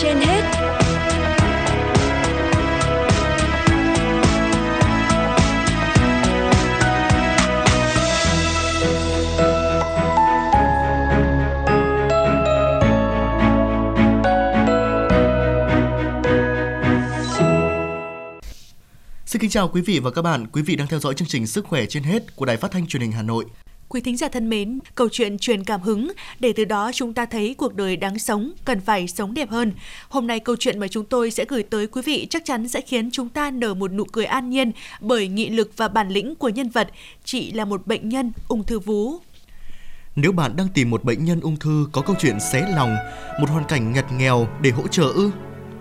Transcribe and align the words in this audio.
trên 0.00 0.16
hết 0.16 0.42
Xin 19.26 19.40
kính 19.40 19.50
chào 19.50 19.68
quý 19.68 19.82
vị 19.82 19.98
và 19.98 20.10
các 20.10 20.22
bạn. 20.22 20.46
Quý 20.46 20.62
vị 20.62 20.76
đang 20.76 20.86
theo 20.86 21.00
dõi 21.00 21.14
chương 21.14 21.28
trình 21.28 21.46
Sức 21.46 21.64
khỏe 21.66 21.86
trên 21.86 22.02
hết 22.02 22.36
của 22.36 22.44
Đài 22.44 22.56
Phát 22.56 22.70
thanh 22.70 22.86
Truyền 22.86 23.02
hình 23.02 23.12
Hà 23.12 23.22
Nội. 23.22 23.44
Quý 23.92 24.00
thính 24.00 24.16
giả 24.16 24.28
thân 24.28 24.48
mến, 24.48 24.78
câu 24.94 25.08
chuyện 25.12 25.38
truyền 25.38 25.64
cảm 25.64 25.80
hứng 25.80 26.12
để 26.40 26.52
từ 26.56 26.64
đó 26.64 26.90
chúng 26.94 27.14
ta 27.14 27.26
thấy 27.26 27.54
cuộc 27.58 27.74
đời 27.74 27.96
đáng 27.96 28.18
sống, 28.18 28.52
cần 28.64 28.80
phải 28.80 29.08
sống 29.08 29.34
đẹp 29.34 29.50
hơn. 29.50 29.72
Hôm 30.08 30.26
nay 30.26 30.40
câu 30.40 30.56
chuyện 30.56 30.78
mà 30.78 30.88
chúng 30.88 31.04
tôi 31.04 31.30
sẽ 31.30 31.44
gửi 31.48 31.62
tới 31.62 31.86
quý 31.86 32.02
vị 32.02 32.26
chắc 32.30 32.44
chắn 32.44 32.68
sẽ 32.68 32.80
khiến 32.80 33.10
chúng 33.10 33.28
ta 33.28 33.50
nở 33.50 33.74
một 33.74 33.92
nụ 33.92 34.04
cười 34.04 34.24
an 34.24 34.50
nhiên 34.50 34.72
bởi 35.00 35.28
nghị 35.28 35.48
lực 35.48 35.70
và 35.76 35.88
bản 35.88 36.08
lĩnh 36.08 36.34
của 36.34 36.48
nhân 36.48 36.68
vật. 36.68 36.90
Chị 37.24 37.52
là 37.52 37.64
một 37.64 37.86
bệnh 37.86 38.08
nhân 38.08 38.32
ung 38.48 38.64
thư 38.64 38.78
vú. 38.78 39.18
Nếu 40.16 40.32
bạn 40.32 40.56
đang 40.56 40.68
tìm 40.74 40.90
một 40.90 41.04
bệnh 41.04 41.24
nhân 41.24 41.40
ung 41.40 41.56
thư 41.56 41.86
có 41.92 42.02
câu 42.02 42.16
chuyện 42.20 42.40
xé 42.52 42.66
lòng, 42.76 42.96
một 43.40 43.50
hoàn 43.50 43.64
cảnh 43.64 43.92
ngặt 43.92 44.12
nghèo 44.12 44.48
để 44.60 44.70
hỗ 44.70 44.88
trợ 44.88 45.12
ư, 45.14 45.30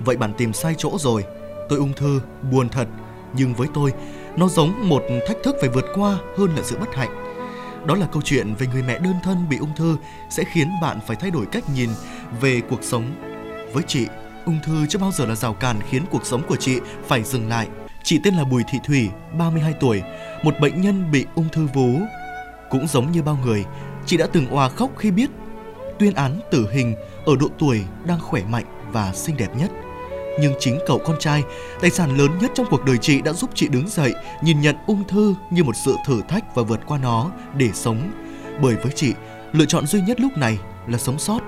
vậy 0.05 0.17
bạn 0.17 0.33
tìm 0.37 0.53
sai 0.53 0.75
chỗ 0.77 0.97
rồi. 0.99 1.23
Tôi 1.69 1.79
ung 1.79 1.93
thư, 1.93 2.21
buồn 2.51 2.69
thật, 2.69 2.87
nhưng 3.33 3.53
với 3.53 3.67
tôi, 3.73 3.91
nó 4.37 4.47
giống 4.47 4.89
một 4.89 5.03
thách 5.27 5.37
thức 5.43 5.55
phải 5.59 5.69
vượt 5.69 5.85
qua 5.95 6.17
hơn 6.37 6.55
là 6.55 6.63
sự 6.63 6.77
bất 6.79 6.95
hạnh. 6.95 7.30
Đó 7.85 7.95
là 7.95 8.07
câu 8.11 8.21
chuyện 8.21 8.55
về 8.55 8.67
người 8.67 8.83
mẹ 8.83 8.99
đơn 8.99 9.15
thân 9.23 9.49
bị 9.49 9.57
ung 9.57 9.75
thư 9.75 9.97
sẽ 10.29 10.43
khiến 10.43 10.67
bạn 10.81 10.99
phải 11.07 11.15
thay 11.15 11.31
đổi 11.31 11.45
cách 11.45 11.63
nhìn 11.75 11.89
về 12.41 12.61
cuộc 12.69 12.83
sống. 12.83 13.11
Với 13.73 13.83
chị, 13.87 14.07
ung 14.45 14.59
thư 14.63 14.85
chưa 14.87 14.99
bao 14.99 15.11
giờ 15.11 15.25
là 15.25 15.35
rào 15.35 15.53
cản 15.53 15.79
khiến 15.89 16.03
cuộc 16.11 16.25
sống 16.25 16.41
của 16.47 16.55
chị 16.55 16.79
phải 17.07 17.23
dừng 17.23 17.49
lại. 17.49 17.67
Chị 18.03 18.19
tên 18.23 18.33
là 18.33 18.43
Bùi 18.43 18.63
Thị 18.71 18.79
Thủy, 18.83 19.09
32 19.37 19.73
tuổi, 19.73 20.01
một 20.43 20.53
bệnh 20.61 20.81
nhân 20.81 21.11
bị 21.11 21.25
ung 21.35 21.49
thư 21.49 21.67
vú. 21.73 21.99
Cũng 22.69 22.87
giống 22.87 23.11
như 23.11 23.21
bao 23.21 23.37
người, 23.45 23.65
chị 24.05 24.17
đã 24.17 24.27
từng 24.33 24.47
òa 24.47 24.69
khóc 24.69 24.91
khi 24.97 25.11
biết 25.11 25.29
tuyên 25.99 26.13
án 26.13 26.39
tử 26.51 26.67
hình 26.71 26.95
ở 27.25 27.35
độ 27.39 27.47
tuổi 27.59 27.81
đang 28.05 28.19
khỏe 28.19 28.41
mạnh 28.43 28.65
và 28.91 29.13
xinh 29.13 29.37
đẹp 29.37 29.55
nhất. 29.55 29.71
Nhưng 30.39 30.53
chính 30.59 30.79
cậu 30.87 30.99
con 31.05 31.19
trai, 31.19 31.43
tài 31.81 31.91
sản 31.91 32.17
lớn 32.17 32.31
nhất 32.41 32.51
trong 32.55 32.65
cuộc 32.69 32.85
đời 32.85 32.97
chị 32.97 33.21
đã 33.21 33.33
giúp 33.33 33.49
chị 33.53 33.67
đứng 33.67 33.87
dậy, 33.87 34.13
nhìn 34.43 34.61
nhận 34.61 34.75
ung 34.87 35.03
thư 35.07 35.35
như 35.51 35.63
một 35.63 35.75
sự 35.75 35.95
thử 36.05 36.21
thách 36.27 36.55
và 36.55 36.63
vượt 36.63 36.79
qua 36.85 36.97
nó 36.97 37.31
để 37.57 37.69
sống. 37.73 38.11
Bởi 38.61 38.75
với 38.75 38.91
chị, 38.95 39.13
lựa 39.51 39.65
chọn 39.65 39.87
duy 39.87 40.01
nhất 40.01 40.19
lúc 40.19 40.37
này 40.37 40.59
là 40.87 40.97
sống 40.97 41.19
sót. 41.19 41.39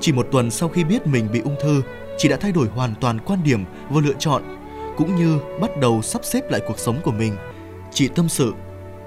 Chỉ 0.00 0.12
một 0.12 0.26
tuần 0.32 0.50
sau 0.50 0.68
khi 0.68 0.84
biết 0.84 1.06
mình 1.06 1.28
bị 1.32 1.40
ung 1.40 1.56
thư, 1.62 1.82
chị 2.18 2.28
đã 2.28 2.36
thay 2.36 2.52
đổi 2.52 2.68
hoàn 2.68 2.94
toàn 3.00 3.18
quan 3.20 3.38
điểm 3.44 3.64
và 3.90 4.00
lựa 4.00 4.14
chọn, 4.18 4.42
cũng 4.96 5.16
như 5.16 5.38
bắt 5.60 5.70
đầu 5.80 6.02
sắp 6.02 6.24
xếp 6.24 6.50
lại 6.50 6.60
cuộc 6.66 6.78
sống 6.78 6.96
của 7.04 7.12
mình. 7.12 7.36
Chị 7.92 8.08
tâm 8.08 8.28
sự, 8.28 8.52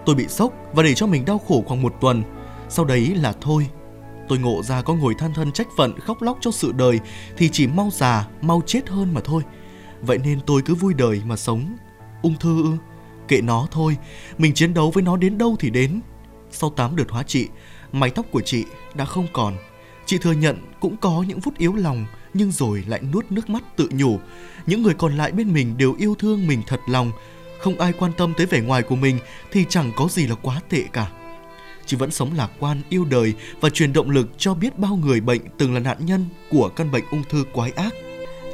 tôi 0.05 0.15
bị 0.15 0.27
sốc 0.27 0.53
và 0.73 0.83
để 0.83 0.93
cho 0.93 1.07
mình 1.07 1.25
đau 1.25 1.41
khổ 1.47 1.63
khoảng 1.67 1.81
một 1.81 1.93
tuần. 2.01 2.23
Sau 2.69 2.85
đấy 2.85 3.13
là 3.15 3.33
thôi, 3.41 3.67
Tôi 4.27 4.39
ngộ 4.39 4.63
ra 4.63 4.81
có 4.81 4.93
ngồi 4.93 5.15
than 5.15 5.33
thân 5.33 5.51
trách 5.51 5.67
phận 5.77 5.99
khóc 5.99 6.21
lóc 6.21 6.37
cho 6.41 6.51
sự 6.51 6.71
đời 6.71 6.99
thì 7.37 7.49
chỉ 7.49 7.67
mau 7.67 7.89
già, 7.93 8.27
mau 8.41 8.61
chết 8.65 8.89
hơn 8.89 9.13
mà 9.13 9.21
thôi. 9.23 9.43
Vậy 10.01 10.17
nên 10.17 10.39
tôi 10.45 10.61
cứ 10.61 10.75
vui 10.75 10.93
đời 10.93 11.21
mà 11.25 11.35
sống. 11.35 11.77
Ung 12.21 12.35
thư 12.39 12.63
ư? 12.63 12.71
Kệ 13.27 13.41
nó 13.41 13.67
thôi, 13.71 13.97
mình 14.37 14.53
chiến 14.53 14.73
đấu 14.73 14.91
với 14.91 15.03
nó 15.03 15.17
đến 15.17 15.37
đâu 15.37 15.55
thì 15.59 15.69
đến. 15.69 16.01
Sau 16.51 16.69
8 16.69 16.95
đợt 16.95 17.09
hóa 17.09 17.23
trị, 17.23 17.47
mái 17.91 18.09
tóc 18.09 18.25
của 18.31 18.41
chị 18.41 18.65
đã 18.93 19.05
không 19.05 19.27
còn. 19.33 19.57
Chị 20.05 20.17
thừa 20.17 20.31
nhận 20.31 20.57
cũng 20.79 20.97
có 20.97 21.23
những 21.27 21.41
phút 21.41 21.57
yếu 21.57 21.75
lòng 21.75 22.05
nhưng 22.33 22.51
rồi 22.51 22.83
lại 22.87 23.01
nuốt 23.13 23.31
nước 23.31 23.49
mắt 23.49 23.63
tự 23.77 23.89
nhủ. 23.91 24.19
Những 24.65 24.83
người 24.83 24.93
còn 24.93 25.17
lại 25.17 25.31
bên 25.31 25.53
mình 25.53 25.77
đều 25.77 25.95
yêu 25.99 26.15
thương 26.15 26.47
mình 26.47 26.61
thật 26.67 26.79
lòng. 26.87 27.11
Không 27.59 27.79
ai 27.79 27.93
quan 27.93 28.11
tâm 28.17 28.33
tới 28.37 28.45
vẻ 28.45 28.61
ngoài 28.61 28.81
của 28.81 28.95
mình 28.95 29.19
thì 29.51 29.65
chẳng 29.69 29.91
có 29.95 30.07
gì 30.07 30.27
là 30.27 30.35
quá 30.35 30.61
tệ 30.69 30.83
cả 30.93 31.11
chị 31.85 31.97
vẫn 31.97 32.11
sống 32.11 32.29
lạc 32.35 32.49
quan, 32.59 32.81
yêu 32.89 33.05
đời 33.05 33.33
và 33.61 33.69
truyền 33.69 33.93
động 33.93 34.09
lực 34.09 34.27
cho 34.37 34.53
biết 34.53 34.79
bao 34.79 34.95
người 34.95 35.21
bệnh 35.21 35.41
từng 35.57 35.73
là 35.73 35.79
nạn 35.79 35.97
nhân 35.99 36.25
của 36.49 36.69
căn 36.69 36.91
bệnh 36.91 37.03
ung 37.11 37.23
thư 37.29 37.43
quái 37.53 37.71
ác. 37.71 37.93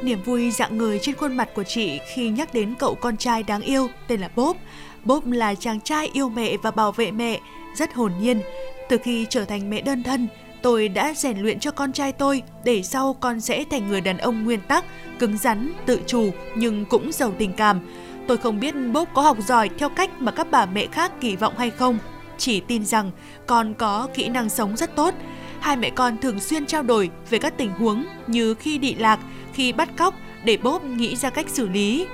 Niềm 0.02 0.22
vui 0.22 0.50
dạng 0.50 0.78
người 0.78 0.98
trên 1.02 1.14
khuôn 1.14 1.36
mặt 1.36 1.48
của 1.54 1.64
chị 1.64 2.00
khi 2.14 2.28
nhắc 2.28 2.54
đến 2.54 2.74
cậu 2.78 2.94
con 2.94 3.16
trai 3.16 3.42
đáng 3.42 3.62
yêu 3.62 3.88
tên 4.08 4.20
là 4.20 4.30
Bob. 4.36 4.56
Bob 5.04 5.26
là 5.32 5.54
chàng 5.54 5.80
trai 5.80 6.10
yêu 6.12 6.28
mẹ 6.28 6.56
và 6.62 6.70
bảo 6.70 6.92
vệ 6.92 7.10
mẹ, 7.10 7.40
rất 7.76 7.94
hồn 7.94 8.12
nhiên. 8.20 8.40
Từ 8.88 8.96
khi 9.04 9.26
trở 9.30 9.44
thành 9.44 9.70
mẹ 9.70 9.80
đơn 9.80 10.02
thân, 10.02 10.28
tôi 10.62 10.88
đã 10.88 11.14
rèn 11.16 11.38
luyện 11.38 11.60
cho 11.60 11.70
con 11.70 11.92
trai 11.92 12.12
tôi 12.12 12.42
để 12.64 12.82
sau 12.82 13.16
con 13.20 13.40
sẽ 13.40 13.64
thành 13.70 13.88
người 13.88 14.00
đàn 14.00 14.18
ông 14.18 14.44
nguyên 14.44 14.60
tắc, 14.60 14.84
cứng 15.18 15.38
rắn, 15.38 15.72
tự 15.86 16.00
chủ 16.06 16.30
nhưng 16.56 16.84
cũng 16.84 17.12
giàu 17.12 17.32
tình 17.38 17.52
cảm. 17.52 17.80
Tôi 18.26 18.36
không 18.36 18.60
biết 18.60 18.74
Bob 18.92 19.08
có 19.14 19.22
học 19.22 19.36
giỏi 19.46 19.70
theo 19.78 19.88
cách 19.88 20.10
mà 20.18 20.32
các 20.32 20.46
bà 20.50 20.66
mẹ 20.66 20.86
khác 20.92 21.12
kỳ 21.20 21.36
vọng 21.36 21.54
hay 21.58 21.70
không, 21.70 21.98
chỉ 22.42 22.60
tin 22.60 22.84
rằng 22.84 23.10
con 23.46 23.74
có 23.74 24.08
kỹ 24.14 24.28
năng 24.28 24.48
sống 24.48 24.76
rất 24.76 24.96
tốt. 24.96 25.14
Hai 25.60 25.76
mẹ 25.76 25.90
con 25.90 26.18
thường 26.18 26.40
xuyên 26.40 26.66
trao 26.66 26.82
đổi 26.82 27.10
về 27.30 27.38
các 27.38 27.54
tình 27.56 27.70
huống 27.70 28.04
như 28.26 28.54
khi 28.54 28.78
bị 28.78 28.94
lạc, 28.94 29.20
khi 29.52 29.72
bắt 29.72 29.88
cóc 29.96 30.14
để 30.44 30.56
Bốp 30.56 30.84
nghĩ 30.84 31.16
ra 31.16 31.30
cách 31.30 31.48
xử 31.48 31.68
lý. 31.68 32.06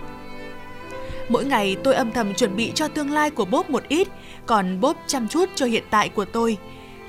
Mỗi 1.29 1.45
ngày 1.45 1.77
tôi 1.85 1.95
âm 1.95 2.13
thầm 2.13 2.35
chuẩn 2.35 2.57
bị 2.57 2.73
cho 2.75 2.89
tương 2.89 3.11
lai 3.11 3.31
của 3.31 3.45
Bốp 3.45 3.71
một 3.71 3.89
ít, 3.89 4.09
còn 4.47 4.81
Bốp 4.81 4.97
chăm 5.07 5.29
chút 5.29 5.49
cho 5.55 5.67
hiện 5.67 5.85
tại 5.91 6.09
của 6.09 6.25
tôi. 6.25 6.57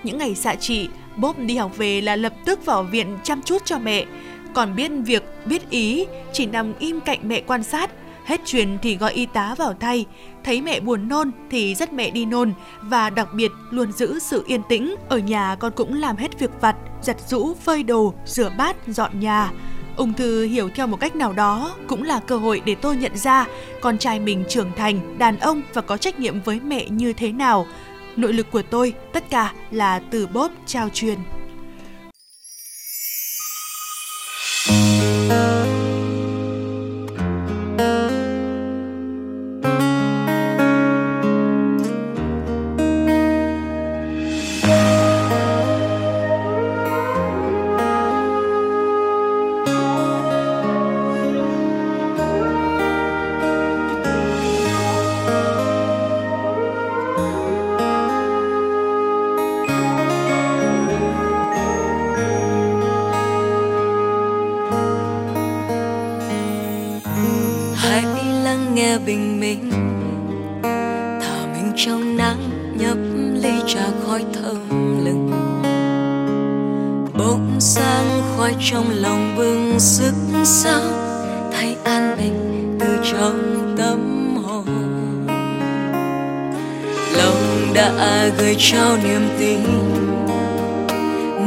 Những 0.03 0.17
ngày 0.17 0.35
xạ 0.35 0.55
trị, 0.55 0.89
Bốp 1.17 1.39
đi 1.39 1.57
học 1.57 1.77
về 1.77 2.01
là 2.01 2.15
lập 2.15 2.33
tức 2.45 2.65
vào 2.65 2.83
viện 2.83 3.17
chăm 3.23 3.41
chút 3.41 3.65
cho 3.65 3.79
mẹ. 3.79 4.05
Còn 4.53 4.75
biết 4.75 4.91
việc, 5.05 5.23
biết 5.45 5.69
ý, 5.69 6.05
chỉ 6.33 6.45
nằm 6.45 6.73
im 6.79 7.01
cạnh 7.01 7.19
mẹ 7.23 7.41
quan 7.41 7.63
sát, 7.63 7.91
Hết 8.29 8.45
truyền 8.45 8.77
thì 8.81 8.97
gọi 8.97 9.13
y 9.13 9.25
tá 9.25 9.55
vào 9.57 9.73
thay, 9.79 10.05
thấy 10.43 10.61
mẹ 10.61 10.79
buồn 10.79 11.07
nôn 11.07 11.31
thì 11.51 11.75
dắt 11.75 11.93
mẹ 11.93 12.09
đi 12.09 12.25
nôn 12.25 12.53
và 12.81 13.09
đặc 13.09 13.27
biệt 13.33 13.51
luôn 13.69 13.91
giữ 13.91 14.19
sự 14.19 14.43
yên 14.47 14.61
tĩnh. 14.69 14.95
Ở 15.09 15.17
nhà 15.17 15.55
con 15.55 15.71
cũng 15.75 15.93
làm 15.93 16.17
hết 16.17 16.39
việc 16.39 16.51
vặt, 16.61 16.75
giặt 17.01 17.17
rũ, 17.27 17.53
phơi 17.53 17.83
đồ, 17.83 18.13
rửa 18.25 18.51
bát, 18.57 18.75
dọn 18.87 19.19
nhà. 19.19 19.51
Ung 19.97 20.13
thư 20.13 20.45
hiểu 20.45 20.69
theo 20.75 20.87
một 20.87 20.99
cách 20.99 21.15
nào 21.15 21.33
đó 21.33 21.75
cũng 21.87 22.03
là 22.03 22.19
cơ 22.19 22.37
hội 22.37 22.61
để 22.65 22.75
tôi 22.75 22.97
nhận 22.97 23.17
ra 23.17 23.45
con 23.81 23.97
trai 23.97 24.19
mình 24.19 24.43
trưởng 24.49 24.71
thành, 24.75 25.17
đàn 25.17 25.39
ông 25.39 25.61
và 25.73 25.81
có 25.81 25.97
trách 25.97 26.19
nhiệm 26.19 26.41
với 26.41 26.59
mẹ 26.59 26.89
như 26.89 27.13
thế 27.13 27.31
nào. 27.31 27.65
Nội 28.15 28.33
lực 28.33 28.51
của 28.51 28.61
tôi 28.61 28.93
tất 29.13 29.29
cả 29.29 29.53
là 29.71 29.99
từ 29.99 30.27
bóp 30.27 30.51
trao 30.65 30.89
truyền. 30.93 31.17
Trong 71.85 72.17
nắng 72.17 72.39
nhấp 72.77 72.97
ly 73.43 73.61
trà 73.67 73.81
khói 74.05 74.25
thơm 74.33 74.69
lừng. 75.05 75.31
Bỗng 77.13 77.55
sáng 77.59 78.21
khoai 78.35 78.55
trong 78.59 78.85
lòng 78.95 79.35
bừng 79.37 79.79
sức 79.79 80.13
sao 80.43 80.81
thay 81.53 81.77
an 81.83 82.15
bình 82.17 82.77
từ 82.79 82.87
trong 83.11 83.75
tâm 83.77 84.35
hồn. 84.43 84.65
Lòng 87.17 87.73
đã 87.73 88.29
gửi 88.37 88.55
trao 88.59 88.97
niềm 89.03 89.21
tin, 89.39 89.59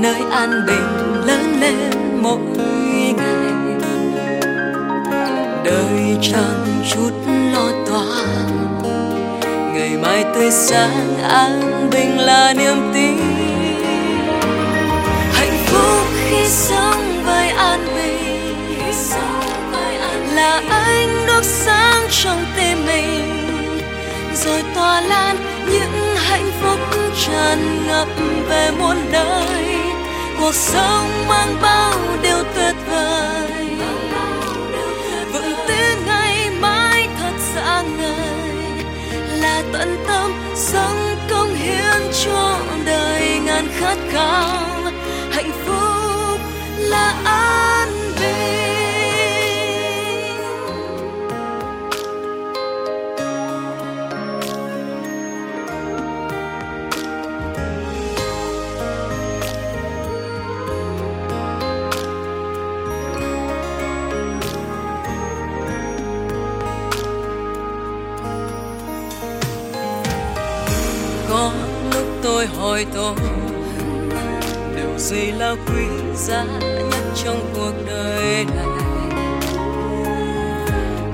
nơi 0.03 0.23
an 0.31 0.51
bình 0.67 1.25
lớn 1.27 1.61
lên 1.61 1.77
mỗi 2.23 2.39
ngày. 3.17 3.53
Đời 5.65 6.19
chẳng 6.23 6.83
chút 6.95 7.13
lo 7.55 7.71
toan 7.87 8.72
mai 10.03 10.25
tươi 10.35 10.51
sáng, 10.51 11.15
an 11.23 11.89
bình 11.91 12.19
là 12.19 12.55
niềm 12.59 12.91
tin. 12.95 13.19
Hạnh 15.33 15.59
phúc 15.67 16.07
khi 16.31 16.47
sống 16.49 17.23
với 17.25 17.49
an 17.49 17.87
bình 17.95 18.13
là 20.35 20.63
ánh 20.71 21.27
đốt 21.27 21.45
sáng 21.45 22.07
trong 22.11 22.45
tim 22.57 22.87
mình, 22.87 23.47
rồi 24.35 24.63
tỏa 24.75 25.01
lan 25.01 25.37
những 25.71 26.17
hạnh 26.17 26.51
phúc 26.63 26.79
tràn 27.27 27.87
ngập 27.87 28.09
về 28.49 28.71
muôn 28.79 28.97
đời. 29.13 29.77
Cuộc 30.41 30.55
sống 30.55 31.09
mang 31.29 31.57
bao 31.63 31.95
điều 32.23 32.39
tuyệt 32.55 32.75
vời. 32.91 33.62
Tận 39.73 39.97
tâm 40.07 40.31
dâng 40.57 41.17
công 41.31 41.55
hiến 41.55 42.03
cho 42.25 42.59
đời 42.87 43.39
ngàn 43.45 43.69
khát 43.79 43.97
khao. 44.11 44.93
Hạnh 45.31 45.51
phúc 45.67 46.41
là 46.79 47.15
an 47.25 47.62
lúc 71.95 72.05
tôi 72.23 72.47
hỏi 72.47 72.87
tôi, 72.95 73.15
điều 74.77 74.99
gì 74.99 75.33
là 75.33 75.55
quý 75.67 75.85
giá 76.15 76.45
nhất 76.45 77.05
trong 77.25 77.41
cuộc 77.55 77.73
đời 77.87 78.45
này? 78.45 78.67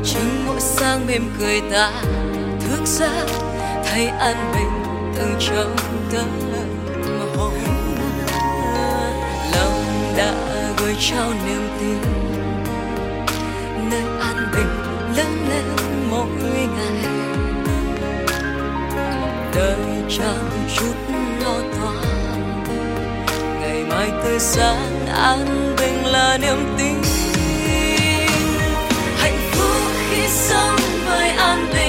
Chính 0.05 0.47
mỗi 0.47 0.61
sáng 0.61 1.07
mỉm 1.07 1.31
cười 1.41 1.61
ta 1.73 1.93
thức 2.61 2.81
giấc, 2.85 3.27
thấy 3.85 4.07
an 4.07 4.53
bình 4.55 4.83
từng 5.17 5.35
trong 5.41 5.77
tâm 6.13 6.29
hồn 7.37 7.53
lòng 9.55 9.83
đã 10.17 10.35
gửi 10.79 10.97
trao 11.01 11.31
niềm 11.47 11.69
tin, 11.81 11.99
nơi 13.91 14.03
an 14.21 14.37
bình 14.53 14.69
lớn 15.17 15.49
lên 15.49 15.65
mỗi 16.11 16.27
ngày. 16.77 17.13
Đời 19.55 19.98
chẳng 20.11 20.69
chút 20.77 20.95
lo 21.41 21.55
toan. 21.77 22.65
Ngày 23.61 23.85
mai 23.89 24.11
tươi 24.25 24.39
sáng, 24.39 25.07
an 25.07 25.75
bình 25.79 26.07
là 26.07 26.39
niềm 26.41 26.75
tin. 26.79 26.97
Hạnh 29.17 29.39
phúc 29.51 29.93
khi 30.11 30.29
sống 30.29 30.81
với 31.07 31.29
an 31.29 31.69
bình. 31.73 31.88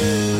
Bye. 0.00 0.37